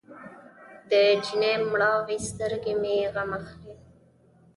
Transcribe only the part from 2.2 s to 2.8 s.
سترګې